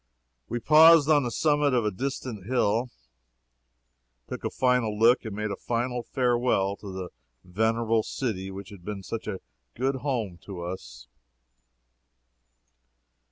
We 0.49 0.59
paused 0.59 1.09
on 1.11 1.21
the 1.21 1.29
summit 1.29 1.75
of 1.75 1.85
a 1.85 1.91
distant 1.91 2.47
hill 2.47 2.79
and 2.79 2.89
took 4.29 4.43
a 4.43 4.49
final 4.49 4.97
look 4.97 5.23
and 5.25 5.35
made 5.35 5.51
a 5.51 5.55
final 5.55 6.01
farewell 6.01 6.75
to 6.77 6.91
the 6.91 7.09
venerable 7.43 8.01
city 8.01 8.49
which 8.49 8.69
had 8.69 8.83
been 8.83 9.03
such 9.03 9.27
a 9.27 9.41
good 9.75 9.97
home 9.97 10.39
to 10.45 10.63
us. 10.63 11.05